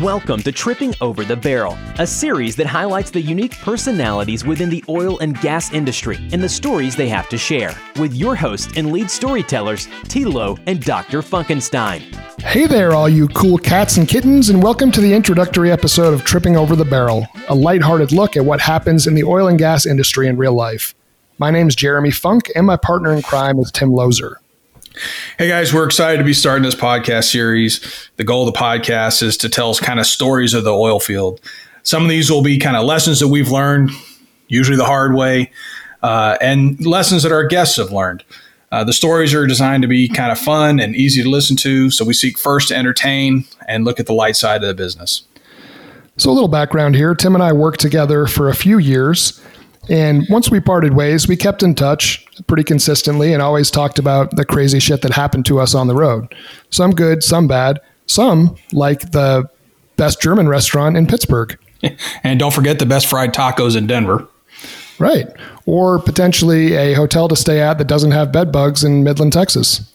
Welcome 0.00 0.42
to 0.44 0.52
Tripping 0.52 0.94
Over 1.02 1.26
the 1.26 1.36
Barrel, 1.36 1.76
a 1.98 2.06
series 2.06 2.56
that 2.56 2.66
highlights 2.66 3.10
the 3.10 3.20
unique 3.20 3.58
personalities 3.58 4.46
within 4.46 4.70
the 4.70 4.82
oil 4.88 5.18
and 5.18 5.38
gas 5.42 5.74
industry 5.74 6.16
and 6.32 6.42
the 6.42 6.48
stories 6.48 6.96
they 6.96 7.08
have 7.10 7.28
to 7.28 7.36
share, 7.36 7.74
with 7.96 8.14
your 8.14 8.34
hosts 8.34 8.72
and 8.78 8.92
lead 8.92 9.10
storytellers, 9.10 9.88
Tilo 10.04 10.58
and 10.66 10.82
Dr. 10.82 11.20
Funkenstein. 11.20 12.00
Hey 12.40 12.66
there, 12.66 12.92
all 12.92 13.10
you 13.10 13.28
cool 13.28 13.58
cats 13.58 13.98
and 13.98 14.08
kittens, 14.08 14.48
and 14.48 14.62
welcome 14.62 14.90
to 14.90 15.02
the 15.02 15.12
introductory 15.12 15.70
episode 15.70 16.14
of 16.14 16.24
Tripping 16.24 16.56
Over 16.56 16.76
the 16.76 16.84
Barrel, 16.86 17.26
a 17.50 17.54
lighthearted 17.54 18.10
look 18.10 18.38
at 18.38 18.44
what 18.46 18.62
happens 18.62 19.06
in 19.06 19.14
the 19.14 19.24
oil 19.24 19.48
and 19.48 19.58
gas 19.58 19.84
industry 19.84 20.28
in 20.28 20.38
real 20.38 20.54
life. 20.54 20.94
My 21.36 21.50
name 21.50 21.68
is 21.68 21.76
Jeremy 21.76 22.10
Funk, 22.10 22.50
and 22.54 22.64
my 22.64 22.78
partner 22.78 23.12
in 23.14 23.20
crime 23.20 23.58
is 23.58 23.70
Tim 23.70 23.90
Lozer. 23.90 24.36
Hey 25.38 25.48
guys, 25.48 25.72
we're 25.72 25.86
excited 25.86 26.18
to 26.18 26.24
be 26.24 26.34
starting 26.34 26.62
this 26.62 26.74
podcast 26.74 27.30
series. 27.30 27.80
The 28.16 28.24
goal 28.24 28.46
of 28.46 28.52
the 28.52 28.58
podcast 28.58 29.22
is 29.22 29.36
to 29.38 29.48
tell 29.48 29.74
kind 29.74 29.98
of 29.98 30.06
stories 30.06 30.52
of 30.52 30.64
the 30.64 30.72
oil 30.72 31.00
field. 31.00 31.40
Some 31.82 32.02
of 32.02 32.08
these 32.10 32.30
will 32.30 32.42
be 32.42 32.58
kind 32.58 32.76
of 32.76 32.84
lessons 32.84 33.20
that 33.20 33.28
we've 33.28 33.50
learned, 33.50 33.90
usually 34.48 34.76
the 34.76 34.84
hard 34.84 35.14
way, 35.14 35.50
uh, 36.02 36.36
and 36.40 36.84
lessons 36.84 37.22
that 37.22 37.32
our 37.32 37.46
guests 37.46 37.76
have 37.76 37.90
learned. 37.90 38.24
Uh, 38.72 38.84
the 38.84 38.92
stories 38.92 39.32
are 39.32 39.46
designed 39.46 39.82
to 39.82 39.88
be 39.88 40.08
kind 40.08 40.30
of 40.30 40.38
fun 40.38 40.78
and 40.78 40.94
easy 40.94 41.22
to 41.22 41.30
listen 41.30 41.56
to, 41.56 41.90
so 41.90 42.04
we 42.04 42.12
seek 42.12 42.38
first 42.38 42.68
to 42.68 42.76
entertain 42.76 43.44
and 43.66 43.84
look 43.84 43.98
at 43.98 44.06
the 44.06 44.12
light 44.12 44.36
side 44.36 44.62
of 44.62 44.68
the 44.68 44.74
business. 44.74 45.22
So, 46.18 46.30
a 46.30 46.32
little 46.32 46.48
background 46.48 46.94
here 46.94 47.14
Tim 47.14 47.34
and 47.34 47.42
I 47.42 47.52
worked 47.52 47.80
together 47.80 48.26
for 48.26 48.48
a 48.48 48.54
few 48.54 48.78
years. 48.78 49.40
And 49.88 50.26
once 50.28 50.50
we 50.50 50.60
parted 50.60 50.92
ways, 50.92 51.26
we 51.26 51.36
kept 51.36 51.62
in 51.62 51.74
touch 51.74 52.24
pretty 52.46 52.64
consistently 52.64 53.32
and 53.32 53.42
always 53.42 53.70
talked 53.70 53.98
about 53.98 54.36
the 54.36 54.44
crazy 54.44 54.78
shit 54.78 55.02
that 55.02 55.12
happened 55.12 55.46
to 55.46 55.60
us 55.60 55.74
on 55.74 55.86
the 55.86 55.94
road. 55.94 56.34
Some 56.70 56.92
good, 56.92 57.22
some 57.22 57.48
bad, 57.48 57.80
some 58.06 58.56
like 58.72 59.12
the 59.12 59.48
best 59.96 60.20
German 60.20 60.48
restaurant 60.48 60.96
in 60.96 61.06
Pittsburgh. 61.06 61.58
and 62.24 62.38
don't 62.38 62.52
forget 62.52 62.78
the 62.78 62.86
best 62.86 63.06
fried 63.06 63.32
tacos 63.34 63.76
in 63.76 63.86
Denver. 63.86 64.26
Right. 64.98 65.26
Or 65.64 65.98
potentially 65.98 66.74
a 66.74 66.92
hotel 66.94 67.26
to 67.28 67.36
stay 67.36 67.60
at 67.60 67.78
that 67.78 67.86
doesn't 67.86 68.10
have 68.10 68.32
bed 68.32 68.52
bugs 68.52 68.84
in 68.84 69.02
Midland, 69.02 69.32
Texas. 69.32 69.90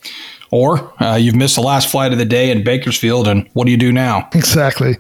Or 0.52 0.92
uh, 1.02 1.16
you've 1.16 1.36
missed 1.36 1.56
the 1.56 1.62
last 1.62 1.90
flight 1.90 2.12
of 2.12 2.18
the 2.18 2.26
day 2.26 2.50
in 2.50 2.64
Bakersfield, 2.64 3.28
and 3.28 3.48
what 3.54 3.66
do 3.66 3.72
you 3.72 3.78
do 3.78 3.92
now? 3.92 4.30
Exactly. 4.36 4.98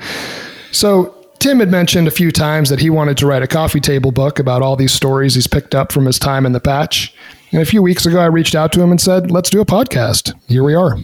So 0.72 1.16
Tim 1.40 1.60
had 1.60 1.70
mentioned 1.72 2.08
a 2.08 2.12
few 2.12 2.32
times 2.32 2.70
that 2.70 2.80
he 2.80 2.90
wanted 2.90 3.18
to 3.18 3.28
write 3.28 3.44
a 3.44 3.48
coffee 3.48 3.80
table 3.80 4.12
book 4.12 4.40
about 4.40 4.62
all 4.62 4.76
these 4.76 4.92
stories 4.92 5.36
he's 5.36 5.48
picked 5.48 5.74
up 5.74 5.92
from 5.92 6.06
his 6.06 6.20
time 6.20 6.46
in 6.46 6.52
the 6.52 6.60
patch. 6.60 7.16
And 7.52 7.62
a 7.62 7.66
few 7.66 7.82
weeks 7.82 8.06
ago, 8.06 8.20
I 8.20 8.26
reached 8.26 8.56
out 8.56 8.72
to 8.74 8.82
him 8.82 8.92
and 8.92 9.00
said, 9.00 9.32
let's 9.32 9.50
do 9.50 9.62
a 9.62 9.66
podcast. 9.66 10.34
Here 10.48 10.64
we 10.64 10.74
are. 10.74 10.98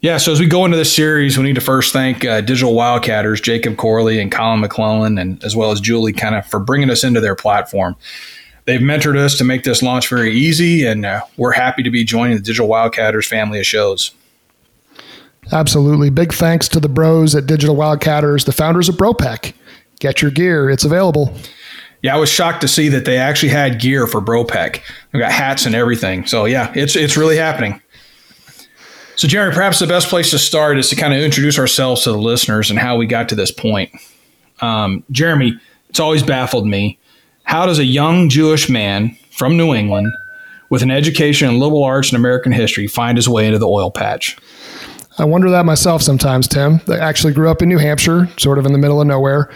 Yeah, 0.00 0.16
so 0.16 0.32
as 0.32 0.40
we 0.40 0.46
go 0.46 0.64
into 0.64 0.76
this 0.76 0.94
series, 0.94 1.36
we 1.36 1.44
need 1.44 1.56
to 1.56 1.60
first 1.60 1.92
thank 1.92 2.24
uh, 2.24 2.40
Digital 2.40 2.72
Wildcatters, 2.72 3.42
Jacob 3.42 3.76
Corley 3.76 4.18
and 4.18 4.32
Collin 4.32 4.62
McLelland, 4.62 5.20
and 5.20 5.42
as 5.44 5.54
well 5.54 5.72
as 5.72 5.80
Julie, 5.80 6.14
kind 6.14 6.34
of 6.34 6.46
for 6.46 6.58
bringing 6.58 6.88
us 6.88 7.04
into 7.04 7.20
their 7.20 7.34
platform. 7.34 7.96
They've 8.64 8.80
mentored 8.80 9.18
us 9.18 9.36
to 9.38 9.44
make 9.44 9.64
this 9.64 9.82
launch 9.82 10.08
very 10.08 10.32
easy, 10.32 10.86
and 10.86 11.04
uh, 11.04 11.22
we're 11.36 11.52
happy 11.52 11.82
to 11.82 11.90
be 11.90 12.04
joining 12.04 12.36
the 12.36 12.42
Digital 12.42 12.68
Wildcatters 12.68 13.26
family 13.26 13.58
of 13.58 13.66
shows. 13.66 14.12
Absolutely. 15.52 16.08
Big 16.08 16.32
thanks 16.32 16.68
to 16.68 16.80
the 16.80 16.88
bros 16.88 17.34
at 17.34 17.46
Digital 17.46 17.76
Wildcatters, 17.76 18.46
the 18.46 18.52
founders 18.52 18.88
of 18.88 18.94
BroPack 18.94 19.52
get 20.00 20.20
your 20.20 20.30
gear. 20.30 20.68
It's 20.68 20.84
available. 20.84 21.32
Yeah, 22.02 22.14
I 22.14 22.18
was 22.18 22.30
shocked 22.30 22.62
to 22.62 22.68
see 22.68 22.88
that 22.88 23.04
they 23.04 23.18
actually 23.18 23.50
had 23.50 23.80
gear 23.80 24.06
for 24.06 24.20
BroPack. 24.20 24.80
They've 25.12 25.20
got 25.20 25.32
hats 25.32 25.66
and 25.66 25.74
everything. 25.74 26.26
So 26.26 26.46
yeah, 26.46 26.72
it's 26.74 26.96
it's 26.96 27.16
really 27.16 27.36
happening. 27.36 27.80
So 29.16 29.28
Jeremy, 29.28 29.54
perhaps 29.54 29.78
the 29.78 29.86
best 29.86 30.08
place 30.08 30.30
to 30.30 30.38
start 30.38 30.78
is 30.78 30.88
to 30.88 30.96
kind 30.96 31.12
of 31.12 31.20
introduce 31.20 31.58
ourselves 31.58 32.04
to 32.04 32.12
the 32.12 32.18
listeners 32.18 32.70
and 32.70 32.78
how 32.78 32.96
we 32.96 33.06
got 33.06 33.28
to 33.28 33.34
this 33.34 33.50
point. 33.50 33.90
Um, 34.62 35.04
Jeremy, 35.10 35.60
it's 35.90 36.00
always 36.00 36.22
baffled 36.22 36.66
me. 36.66 36.98
How 37.42 37.66
does 37.66 37.78
a 37.78 37.84
young 37.84 38.30
Jewish 38.30 38.70
man 38.70 39.16
from 39.30 39.58
New 39.58 39.74
England 39.74 40.10
with 40.70 40.82
an 40.82 40.90
education 40.90 41.50
in 41.50 41.58
liberal 41.58 41.84
arts 41.84 42.08
and 42.08 42.16
American 42.16 42.52
history 42.52 42.86
find 42.86 43.18
his 43.18 43.28
way 43.28 43.46
into 43.46 43.58
the 43.58 43.68
oil 43.68 43.90
patch? 43.90 44.38
I 45.18 45.24
wonder 45.24 45.50
that 45.50 45.66
myself 45.66 46.00
sometimes, 46.00 46.48
Tim. 46.48 46.80
I 46.88 46.96
actually 46.96 47.34
grew 47.34 47.50
up 47.50 47.60
in 47.60 47.68
New 47.68 47.76
Hampshire, 47.76 48.26
sort 48.38 48.58
of 48.58 48.64
in 48.64 48.72
the 48.72 48.78
middle 48.78 49.02
of 49.02 49.06
nowhere. 49.06 49.50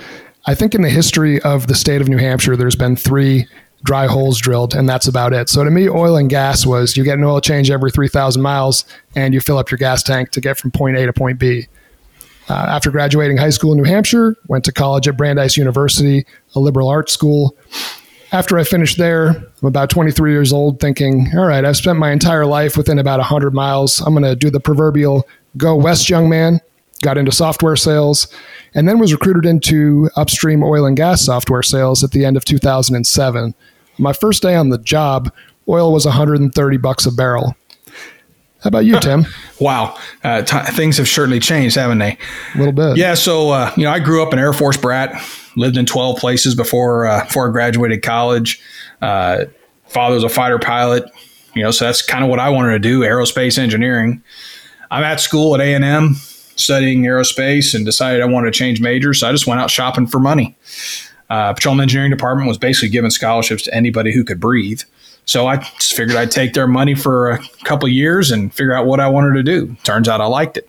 I 0.47 0.55
think 0.55 0.75
in 0.75 0.83
the 0.83 0.91
history 0.91 1.41
of 1.41 1.69
the 1.69 1.75
state 1.75 2.03
of 2.03 2.09
New 2.09 2.19
Hampshire, 2.19 2.57
there's 2.57 2.77
been 2.77 2.97
three 2.97 3.47
dry 3.83 4.07
holes 4.07 4.39
drilled, 4.39 4.75
and 4.75 4.89
that's 4.89 5.09
about 5.09 5.33
it. 5.33 5.49
So 5.49 5.65
to 5.65 5.71
me, 5.71 5.89
oil 5.89 6.17
and 6.17 6.29
gas 6.29 6.67
was 6.67 6.97
you 6.97 7.05
get 7.05 7.19
an 7.19 7.25
oil 7.25 7.41
change 7.41 7.71
every 7.71 7.91
3,000 7.91 8.43
miles 8.43 8.85
and 9.15 9.33
you 9.33 9.41
fill 9.41 9.59
up 9.59 9.71
your 9.71 9.79
gas 9.79 10.03
tank 10.03 10.31
to 10.31 10.41
get 10.41 10.59
from 10.59 10.71
point 10.71 10.97
A 10.97 11.07
to 11.07 11.13
point 11.13 11.39
B. 11.39 11.69
Uh, 12.49 12.53
after 12.53 12.91
graduating 12.91 13.39
high 13.39 13.51
school 13.51 13.73
in 13.73 13.79
New 13.79 13.89
Hampshire, 13.89 14.37
went 14.49 14.65
to 14.67 14.73
college 14.73 15.09
at 15.09 15.17
Brandeis 15.17 15.57
University, 15.57 16.27
a 16.55 16.61
liberal 16.61 16.89
arts 16.89 17.13
school. 17.13 17.57
After 18.33 18.59
I 18.59 18.65
finished 18.65 18.99
there, 18.99 19.29
I'm 19.29 19.69
about 19.69 19.89
23 19.89 20.33
years 20.33 20.53
old, 20.53 20.79
thinking, 20.79 21.31
all 21.35 21.47
right, 21.47 21.65
I've 21.65 21.77
spent 21.77 21.99
my 21.99 22.11
entire 22.11 22.45
life 22.45 22.77
within 22.77 22.99
about 22.99 23.19
100 23.19 23.55
miles. 23.55 24.01
I'm 24.01 24.13
going 24.13 24.25
to 24.25 24.37
do 24.37 24.51
the 24.51 24.61
proverbial 24.61 25.27
go 25.57 25.75
west 25.75 26.11
young 26.11 26.29
man 26.29 26.61
got 27.05 27.19
into 27.19 27.31
software 27.31 27.77
sales, 27.77 28.27
and 28.75 28.89
then 28.89 28.99
was 28.99 29.13
recruited 29.13 29.47
into 29.47 30.11
upstream 30.17 30.65
oil 30.65 30.87
and 30.87 30.97
gas 30.97 31.25
software 31.25 31.63
sales 31.63 32.03
at 32.03 32.11
the 32.11 32.25
end 32.25 32.37
of 32.37 32.45
2007. 32.45 33.55
My 33.99 34.13
first 34.13 34.43
day 34.43 34.57
on 34.57 34.71
the 34.71 34.79
job, 34.79 35.33
oil 35.69 35.93
was 35.93 36.05
130 36.05 36.77
bucks 36.79 37.07
a 37.07 37.13
barrel. 37.13 37.55
How 38.65 38.69
about 38.69 38.87
you, 38.87 38.99
Tim? 38.99 39.27
wow, 39.61 39.97
uh, 40.25 40.41
t- 40.41 40.73
things 40.73 40.97
have 40.97 41.07
certainly 41.07 41.39
changed, 41.39 41.77
haven't 41.77 41.99
they? 41.99 42.17
A 42.55 42.59
little 42.59 42.73
bit. 42.73 42.97
Yeah. 42.97 43.13
So 43.13 43.51
uh, 43.51 43.71
you 43.77 43.85
know, 43.85 43.91
I 43.91 44.01
grew 44.01 44.23
up 44.23 44.33
an 44.33 44.39
Air 44.39 44.55
Force 44.55 44.79
brat. 44.79 45.23
Lived 45.57 45.77
in 45.77 45.87
12 45.87 46.19
places 46.19 46.57
before 46.57 47.07
uh, 47.07 47.25
before 47.25 47.49
I 47.49 47.53
graduated 47.53 48.03
college. 48.03 48.61
Uh, 49.01 49.45
father 49.87 50.15
was 50.15 50.25
a 50.25 50.29
fighter 50.29 50.59
pilot. 50.59 51.05
You 51.55 51.63
know, 51.63 51.71
so 51.71 51.85
that's 51.85 52.03
kind 52.03 52.25
of 52.25 52.31
what 52.31 52.41
I 52.41 52.49
wanted 52.49 52.73
to 52.73 52.79
do: 52.79 53.01
aerospace 53.01 53.59
engineering. 53.59 54.23
I'm 54.91 55.05
at 55.05 55.21
school 55.21 55.55
at 55.55 55.61
A 55.61 55.75
and 55.75 55.85
M 55.85 56.17
studying 56.57 57.03
aerospace 57.03 57.75
and 57.75 57.85
decided 57.85 58.23
I 58.23 58.27
wanted 58.27 58.53
to 58.53 58.59
change 58.59 58.81
majors. 58.81 59.21
So 59.21 59.29
I 59.29 59.33
just 59.33 59.47
went 59.47 59.61
out 59.61 59.71
shopping 59.71 60.07
for 60.07 60.19
money. 60.19 60.57
Uh, 61.31 61.53
Petroleum 61.55 61.81
Engineering 61.81 62.11
Department 62.11 62.49
was 62.49 62.59
basically 62.59 62.91
giving 62.91 63.11
scholarships 63.11 63.63
to 63.65 63.75
anybody 63.75 64.13
who 64.13 64.25
could 64.25 64.41
breathe. 64.41 64.83
So 65.27 65.47
I 65.47 65.57
just 65.57 65.95
figured 65.95 66.17
I'd 66.17 66.31
take 66.31 66.53
their 66.53 66.67
money 66.67 66.95
for 66.95 67.31
a 67.31 67.39
couple 67.65 67.89
years 67.89 68.31
and 68.31 68.53
figure 68.53 68.75
out 68.75 68.87
what 68.87 69.01
I 69.01 69.09
wanted 69.09 69.35
to 69.35 69.43
do. 69.43 69.75
Turns 69.83 70.09
out 70.09 70.21
I 70.21 70.27
liked 70.27 70.59
it. 70.59 70.69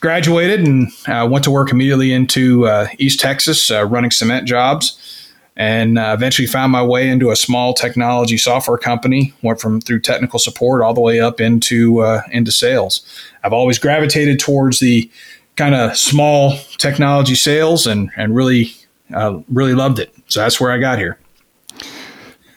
Graduated 0.00 0.60
and 0.60 0.88
uh, 1.06 1.28
went 1.30 1.44
to 1.44 1.50
work 1.50 1.70
immediately 1.70 2.10
into 2.10 2.66
uh, 2.66 2.88
East 2.96 3.20
Texas, 3.20 3.70
uh, 3.70 3.84
running 3.84 4.10
cement 4.10 4.48
jobs, 4.48 5.29
and 5.60 5.98
uh, 5.98 6.14
eventually 6.16 6.46
found 6.46 6.72
my 6.72 6.82
way 6.82 7.06
into 7.06 7.30
a 7.30 7.36
small 7.36 7.74
technology 7.74 8.38
software 8.38 8.78
company. 8.78 9.34
Went 9.42 9.60
from 9.60 9.82
through 9.82 10.00
technical 10.00 10.38
support 10.38 10.80
all 10.80 10.94
the 10.94 11.02
way 11.02 11.20
up 11.20 11.38
into 11.38 12.00
uh, 12.00 12.22
into 12.32 12.50
sales. 12.50 13.04
I've 13.44 13.52
always 13.52 13.78
gravitated 13.78 14.40
towards 14.40 14.80
the 14.80 15.10
kind 15.56 15.74
of 15.74 15.98
small 15.98 16.56
technology 16.78 17.34
sales 17.34 17.86
and 17.86 18.10
and 18.16 18.34
really 18.34 18.72
uh, 19.14 19.38
really 19.50 19.74
loved 19.74 19.98
it. 19.98 20.14
So 20.28 20.40
that's 20.40 20.58
where 20.58 20.72
I 20.72 20.78
got 20.78 20.98
here. 20.98 21.18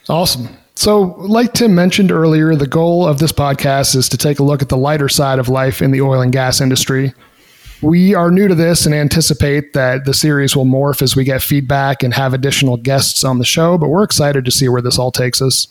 Awesome. 0.07 0.47
So, 0.75 1.15
like 1.17 1.53
Tim 1.53 1.75
mentioned 1.75 2.09
earlier, 2.09 2.55
the 2.55 2.67
goal 2.67 3.05
of 3.05 3.19
this 3.19 3.33
podcast 3.33 3.97
is 3.97 4.07
to 4.09 4.17
take 4.17 4.39
a 4.39 4.43
look 4.43 4.61
at 4.61 4.69
the 4.69 4.77
lighter 4.77 5.09
side 5.09 5.39
of 5.39 5.49
life 5.49 5.81
in 5.81 5.91
the 5.91 6.01
oil 6.01 6.21
and 6.21 6.31
gas 6.31 6.61
industry. 6.61 7.13
We 7.83 8.15
are 8.15 8.31
new 8.31 8.47
to 8.47 8.55
this 8.55 8.85
and 8.85 8.95
anticipate 8.95 9.73
that 9.73 10.05
the 10.05 10.13
series 10.13 10.55
will 10.55 10.63
morph 10.63 11.01
as 11.01 11.17
we 11.17 11.25
get 11.25 11.41
feedback 11.41 12.01
and 12.01 12.13
have 12.13 12.33
additional 12.33 12.77
guests 12.77 13.25
on 13.25 13.39
the 13.39 13.45
show, 13.45 13.77
but 13.77 13.89
we're 13.89 14.03
excited 14.03 14.45
to 14.45 14.51
see 14.51 14.69
where 14.69 14.81
this 14.81 14.97
all 14.97 15.11
takes 15.11 15.41
us. 15.41 15.67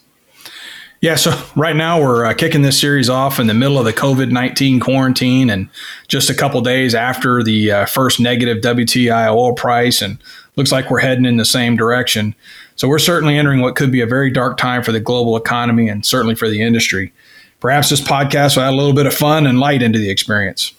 Yeah, 1.00 1.14
so 1.14 1.32
right 1.56 1.74
now 1.74 2.02
we're 2.02 2.26
uh, 2.26 2.34
kicking 2.34 2.60
this 2.60 2.78
series 2.78 3.08
off 3.08 3.40
in 3.40 3.46
the 3.46 3.54
middle 3.54 3.78
of 3.78 3.86
the 3.86 3.94
COVID 3.94 4.30
19 4.30 4.78
quarantine 4.78 5.48
and 5.48 5.70
just 6.06 6.28
a 6.28 6.34
couple 6.34 6.60
days 6.60 6.94
after 6.94 7.42
the 7.42 7.72
uh, 7.72 7.86
first 7.86 8.20
negative 8.20 8.58
WTI 8.58 9.34
oil 9.34 9.54
price, 9.54 10.02
and 10.02 10.18
looks 10.56 10.70
like 10.70 10.90
we're 10.90 11.00
heading 11.00 11.24
in 11.24 11.38
the 11.38 11.46
same 11.46 11.76
direction. 11.76 12.34
So 12.76 12.88
we're 12.88 12.98
certainly 12.98 13.38
entering 13.38 13.62
what 13.62 13.74
could 13.74 13.90
be 13.90 14.02
a 14.02 14.06
very 14.06 14.30
dark 14.30 14.58
time 14.58 14.82
for 14.82 14.92
the 14.92 15.00
global 15.00 15.34
economy 15.34 15.88
and 15.88 16.04
certainly 16.04 16.34
for 16.34 16.50
the 16.50 16.60
industry. 16.60 17.10
Perhaps 17.58 17.88
this 17.88 18.02
podcast 18.02 18.56
will 18.56 18.64
add 18.64 18.74
a 18.74 18.76
little 18.76 18.92
bit 18.92 19.06
of 19.06 19.14
fun 19.14 19.46
and 19.46 19.58
light 19.58 19.82
into 19.82 19.98
the 19.98 20.10
experience. 20.10 20.74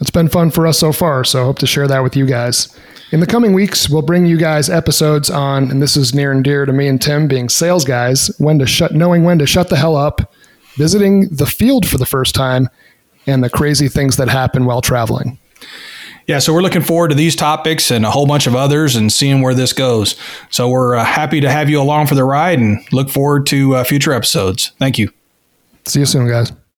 It's 0.00 0.10
been 0.10 0.28
fun 0.28 0.50
for 0.50 0.66
us 0.66 0.78
so 0.78 0.92
far, 0.92 1.24
so 1.24 1.42
I 1.42 1.44
hope 1.44 1.58
to 1.58 1.66
share 1.66 1.88
that 1.88 2.02
with 2.02 2.16
you 2.16 2.24
guys. 2.24 2.76
In 3.10 3.20
the 3.20 3.26
coming 3.26 3.52
weeks, 3.52 3.88
we'll 3.88 4.02
bring 4.02 4.26
you 4.26 4.36
guys 4.36 4.68
episodes 4.70 5.30
on, 5.30 5.70
and 5.70 5.82
this 5.82 5.96
is 5.96 6.14
near 6.14 6.30
and 6.30 6.44
dear 6.44 6.66
to 6.66 6.72
me 6.72 6.86
and 6.86 7.00
Tim, 7.00 7.26
being 7.26 7.48
sales 7.48 7.84
guys, 7.84 8.30
when 8.38 8.58
to 8.58 8.66
shut, 8.66 8.94
knowing 8.94 9.24
when 9.24 9.38
to 9.38 9.46
shut 9.46 9.70
the 9.70 9.76
hell 9.76 9.96
up, 9.96 10.32
visiting 10.76 11.28
the 11.28 11.46
field 11.46 11.88
for 11.88 11.98
the 11.98 12.06
first 12.06 12.34
time, 12.34 12.68
and 13.26 13.42
the 13.42 13.50
crazy 13.50 13.88
things 13.88 14.16
that 14.16 14.28
happen 14.28 14.66
while 14.66 14.80
traveling. 14.80 15.38
Yeah, 16.26 16.40
so 16.40 16.52
we're 16.52 16.62
looking 16.62 16.82
forward 16.82 17.08
to 17.08 17.14
these 17.14 17.34
topics 17.34 17.90
and 17.90 18.04
a 18.04 18.10
whole 18.10 18.26
bunch 18.26 18.46
of 18.46 18.54
others 18.54 18.94
and 18.94 19.10
seeing 19.10 19.40
where 19.40 19.54
this 19.54 19.72
goes. 19.72 20.14
So 20.50 20.68
we're 20.68 20.94
uh, 20.94 21.02
happy 21.02 21.40
to 21.40 21.50
have 21.50 21.70
you 21.70 21.80
along 21.80 22.06
for 22.06 22.14
the 22.14 22.24
ride 22.24 22.58
and 22.58 22.84
look 22.92 23.08
forward 23.08 23.46
to 23.46 23.76
uh, 23.76 23.84
future 23.84 24.12
episodes. 24.12 24.72
Thank 24.78 24.98
you. 24.98 25.10
See 25.86 26.00
you 26.00 26.06
soon, 26.06 26.28
guys. 26.28 26.52